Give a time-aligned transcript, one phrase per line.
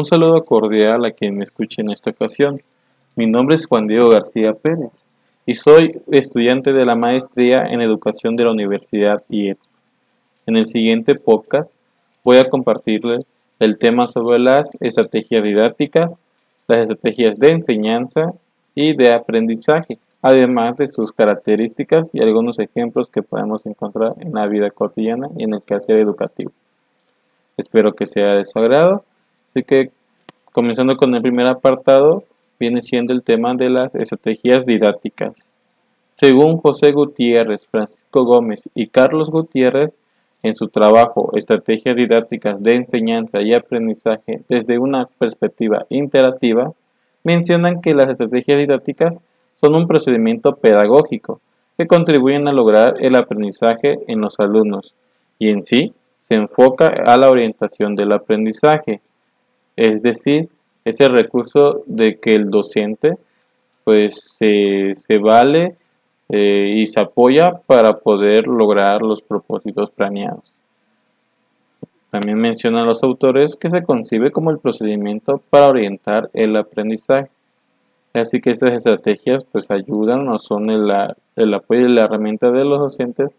[0.00, 2.62] Un saludo cordial a quien me escuche en esta ocasión.
[3.16, 5.08] Mi nombre es Juan Diego García Pérez
[5.44, 9.68] y soy estudiante de la maestría en educación de la Universidad IETS.
[10.46, 11.70] En el siguiente podcast
[12.24, 13.26] voy a compartirles
[13.58, 16.18] el tema sobre las estrategias didácticas,
[16.66, 18.32] las estrategias de enseñanza
[18.74, 24.46] y de aprendizaje, además de sus características y algunos ejemplos que podemos encontrar en la
[24.46, 26.52] vida cotidiana y en el quehacer educativo.
[27.58, 29.04] Espero que sea de su agrado
[29.50, 29.90] Así que
[30.52, 32.24] comenzando con el primer apartado,
[32.58, 35.46] viene siendo el tema de las estrategias didácticas.
[36.14, 39.92] Según José Gutiérrez, Francisco Gómez y Carlos Gutiérrez,
[40.42, 46.72] en su trabajo Estrategias didácticas de enseñanza y aprendizaje desde una perspectiva interactiva,
[47.24, 49.22] mencionan que las estrategias didácticas
[49.60, 51.40] son un procedimiento pedagógico
[51.76, 54.94] que contribuyen a lograr el aprendizaje en los alumnos
[55.38, 55.92] y en sí
[56.28, 59.00] se enfoca a la orientación del aprendizaje,
[59.80, 60.50] es decir,
[60.84, 63.16] ese recurso de que el docente
[63.82, 65.74] pues se, vale
[66.28, 70.52] eh, y se apoya para poder lograr los propósitos planeados.
[72.10, 77.30] También mencionan los autores que se concibe como el procedimiento para orientar el aprendizaje.
[78.12, 80.92] Así que estas estrategias pues ayudan o son el,
[81.36, 83.30] el apoyo y la herramienta de los docentes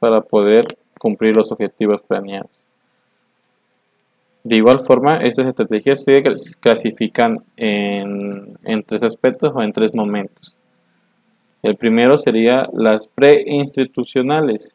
[0.00, 0.64] para poder
[0.98, 2.67] cumplir los objetivos planeados.
[4.48, 6.24] De igual forma, estas estrategias se
[6.58, 10.58] clasifican en, tres aspectos o en tres momentos.
[11.62, 14.74] El primero sería las preinstitucionales,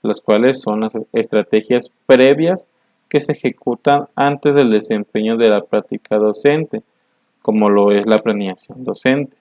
[0.00, 2.66] las cuales son las estrategias previas
[3.10, 6.80] que se ejecutan antes del desempeño de la práctica docente,
[7.42, 9.36] como lo es la planeación docente.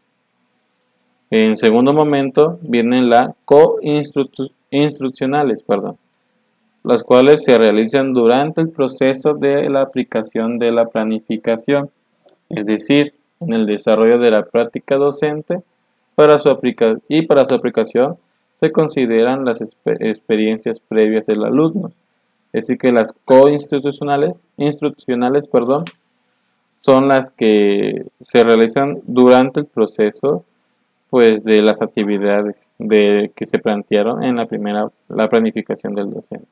[1.29, 5.97] En segundo momento vienen las coinstruccionales, perdón,
[6.89, 11.91] las cuales se realizan durante el proceso de la aplicación de la planificación,
[12.49, 15.61] es decir, en el desarrollo de la práctica docente
[16.15, 16.49] para su
[17.07, 18.17] y para su aplicación
[18.59, 21.91] se consideran las experiencias previas del alumno.
[22.53, 25.85] Es decir, que las coinstitucionales, instruccionales, perdón,
[26.81, 30.43] son las que se realizan durante el proceso
[31.11, 36.47] pues de las actividades de, que se plantearon en la primera la planificación del docente.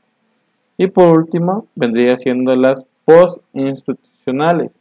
[0.77, 4.71] Y por último, vendría siendo las post-institucionales,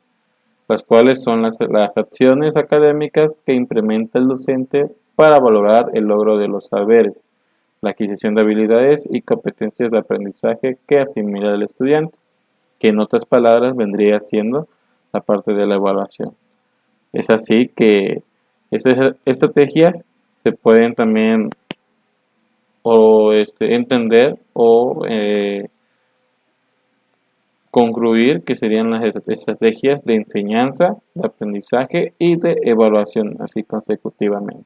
[0.69, 6.37] las cuales son las, las acciones académicas que implementa el docente para valorar el logro
[6.37, 7.25] de los saberes,
[7.81, 12.19] la adquisición de habilidades y competencias de aprendizaje que asimila el estudiante,
[12.79, 14.69] que en otras palabras vendría siendo
[15.13, 16.33] la parte de la evaluación.
[17.13, 18.23] Es así que
[18.71, 20.05] estas estrategias
[20.43, 21.49] se pueden también
[22.83, 25.69] o este, entender o eh,
[27.77, 34.65] concluir que serían las estrategias de enseñanza, de aprendizaje y de evaluación, así consecutivamente.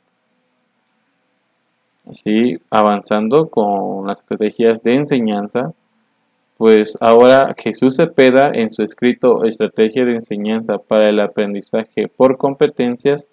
[2.08, 5.72] Así, avanzando con las estrategias de enseñanza,
[6.56, 13.26] pues ahora Jesús Cepeda en su escrito Estrategia de enseñanza para el aprendizaje por competencias,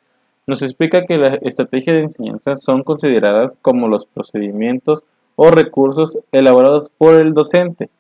[0.48, 5.04] nos explica que las estrategias de enseñanza son consideradas como los procedimientos
[5.36, 7.92] o recursos elaborados por el docente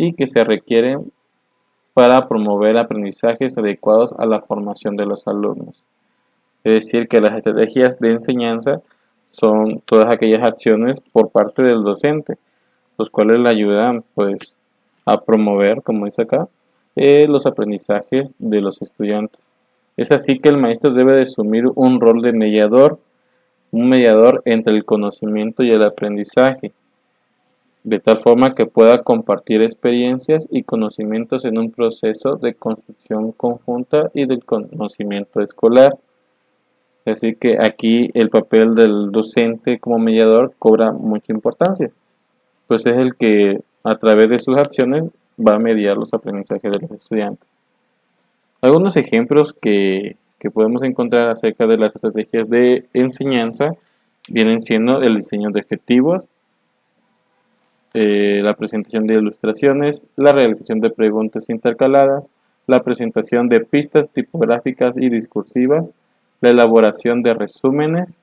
[0.00, 1.12] y que se requieren
[1.92, 5.84] para promover aprendizajes adecuados a la formación de los alumnos.
[6.64, 8.80] Es decir, que las estrategias de enseñanza
[9.30, 12.38] son todas aquellas acciones por parte del docente,
[12.96, 14.56] los cuales le ayudan pues
[15.04, 16.48] a promover, como dice acá,
[16.96, 19.42] eh, los aprendizajes de los estudiantes.
[19.98, 22.98] Es así que el maestro debe de asumir un rol de mediador,
[23.70, 26.72] un mediador entre el conocimiento y el aprendizaje,
[27.82, 34.10] de tal forma que pueda compartir experiencias y conocimientos en un proceso de construcción conjunta
[34.12, 35.98] y del conocimiento escolar.
[37.06, 41.90] Así que aquí el papel del docente como mediador cobra mucha importancia,
[42.66, 45.04] pues es el que a través de sus acciones
[45.38, 47.48] va a mediar los aprendizajes de los estudiantes.
[48.60, 53.70] Algunos ejemplos que, que podemos encontrar acerca de las estrategias de enseñanza
[54.28, 56.28] vienen siendo el diseño de objetivos,
[57.94, 62.30] eh, la presentación de ilustraciones, la realización de preguntas intercaladas,
[62.66, 65.94] la presentación de pistas tipográficas y discursivas,
[66.40, 68.16] la elaboración de resúmenes,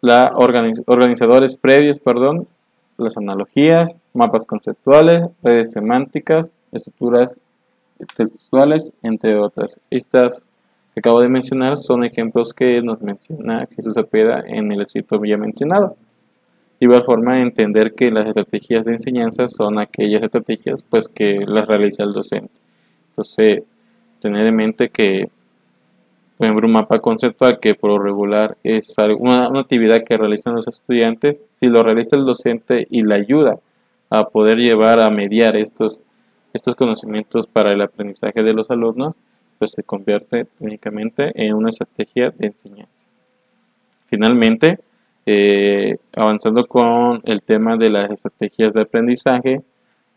[0.00, 2.48] la organizadores previos, perdón,
[2.96, 7.38] las analogías, mapas conceptuales, redes semánticas, estructuras
[8.16, 9.78] textuales, entre otras.
[9.90, 10.46] Estas
[10.92, 15.36] que acabo de mencionar son ejemplos que nos menciona Jesús Cepeda en el escrito ya
[15.36, 15.96] mencionado.
[16.84, 21.66] De igual forma, entender que las estrategias de enseñanza son aquellas estrategias pues, que las
[21.66, 22.52] realiza el docente.
[23.08, 23.62] Entonces,
[24.20, 25.30] tener en mente que,
[26.36, 30.56] por ejemplo, un mapa conceptual que por lo regular es una, una actividad que realizan
[30.56, 33.58] los estudiantes, si lo realiza el docente y le ayuda
[34.10, 36.02] a poder llevar a mediar estos,
[36.52, 39.14] estos conocimientos para el aprendizaje de los alumnos,
[39.58, 42.92] pues se convierte técnicamente en una estrategia de enseñanza.
[44.08, 44.80] Finalmente,
[45.26, 49.62] eh, avanzando con el tema de las estrategias de aprendizaje,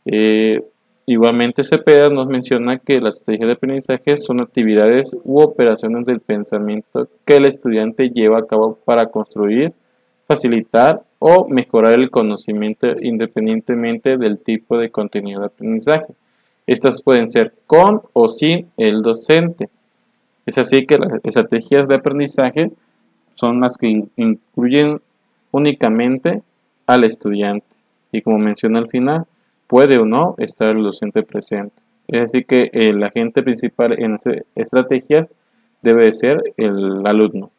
[0.06, 0.62] eh,
[1.06, 7.08] igualmente Cepeda nos menciona que las estrategias de aprendizaje son actividades u operaciones del pensamiento
[7.26, 9.74] que el estudiante lleva a cabo para construir,
[10.28, 16.14] facilitar o mejorar el conocimiento independientemente del tipo de contenido de aprendizaje.
[16.68, 19.70] Estas pueden ser con o sin el docente.
[20.46, 22.72] Es así que las estrategias de aprendizaje
[23.38, 25.00] son las que incluyen
[25.52, 26.42] únicamente
[26.88, 27.68] al estudiante.
[28.12, 29.26] Y como menciona al final,
[29.68, 31.76] puede o no estar el docente presente.
[32.08, 34.18] Es así que el agente principal en
[34.56, 35.30] estrategias
[35.82, 37.52] debe ser el alumno.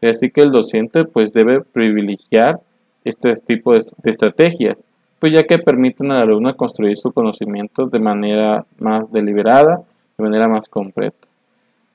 [0.00, 2.60] Es así que el docente pues debe privilegiar
[3.04, 4.84] este tipo de, estrategias,
[5.20, 9.82] pues ya que permiten al alumno construir su conocimiento de manera más deliberada,
[10.18, 11.28] de manera más completa.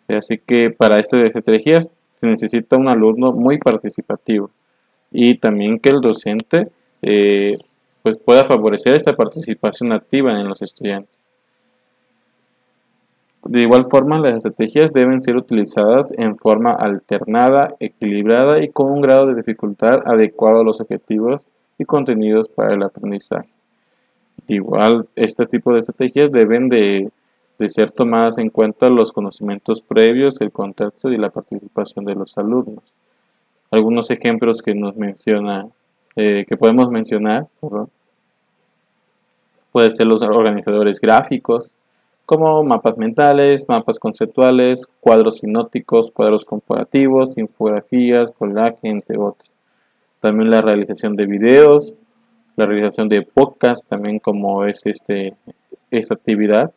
[0.07, 1.89] Así que para estas estrategias
[2.21, 4.51] se necesita un alumno muy participativo
[5.11, 6.67] y también que el docente
[7.01, 7.57] eh,
[8.03, 11.19] pues pueda favorecer esta participación activa en los estudiantes.
[13.43, 19.01] De igual forma, las estrategias deben ser utilizadas en forma alternada, equilibrada y con un
[19.01, 21.41] grado de dificultad adecuado a los objetivos
[21.79, 23.49] y contenidos para el aprendizaje.
[24.47, 27.09] igual, este tipo de estrategias deben de,
[27.69, 32.83] ser tomadas en cuenta los conocimientos previos, el contexto y la participación de los alumnos.
[33.69, 35.67] Algunos ejemplos que nos menciona,
[36.15, 37.47] eh, que podemos mencionar,
[39.71, 41.73] pueden ser los organizadores gráficos,
[42.25, 49.51] como mapas mentales, mapas conceptuales, cuadros sinópticos, cuadros comparativos, infografías, collaje, entre otros.
[50.19, 51.93] También la realización de videos,
[52.55, 55.35] la realización de podcast, también como es este,
[55.89, 56.71] esta actividad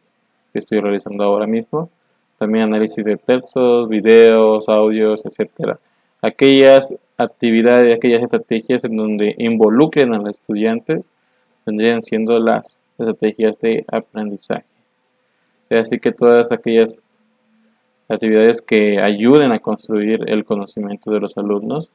[0.55, 1.91] que estoy realizando ahora mismo.
[2.39, 5.79] También análisis de textos, videos, audios, etcétera.
[6.23, 11.03] Aquellas actividades, aquellas estrategias en donde involucren al estudiante
[11.67, 14.65] vendrían siendo las estrategias de aprendizaje.
[15.71, 17.03] Así que todas aquellas
[18.09, 21.91] actividades que ayuden a construir el conocimiento de los alumnos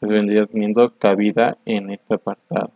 [0.00, 2.70] pues vendrían teniendo cabida en este apartado.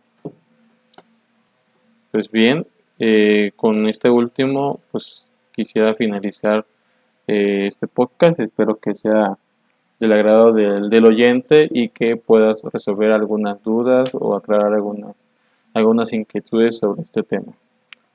[2.11, 2.65] Pues bien,
[2.99, 6.65] eh, con este último, pues quisiera finalizar
[7.27, 8.39] eh, este podcast.
[8.39, 9.37] Espero que sea
[9.99, 15.27] del agrado del, del, oyente y que puedas resolver algunas dudas o aclarar algunas,
[15.73, 17.53] algunas inquietudes sobre este tema.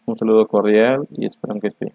[0.06, 1.92] Un saludo cordial y espero que esté